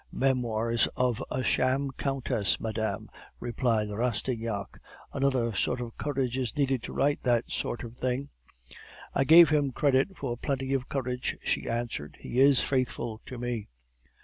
"'Memoirs 0.11 0.87
of 0.97 1.23
a 1.29 1.43
sham 1.43 1.91
countess, 1.91 2.59
madame,' 2.59 3.07
replied 3.39 3.87
Rastignac. 3.89 4.79
'Another 5.13 5.53
sort 5.53 5.79
of 5.79 5.95
courage 5.95 6.35
is 6.39 6.57
needed 6.57 6.81
to 6.81 6.91
write 6.91 7.21
that 7.21 7.51
sort 7.51 7.83
of 7.83 7.97
thing.' 7.97 8.29
"'I 9.13 9.23
give 9.25 9.49
him 9.49 9.71
credit 9.71 10.17
for 10.17 10.35
plenty 10.37 10.73
of 10.73 10.89
courage,' 10.89 11.37
she 11.43 11.69
answered; 11.69 12.17
'he 12.19 12.39
is 12.39 12.61
faithful 12.61 13.21
to 13.27 13.37
me. 13.37 13.67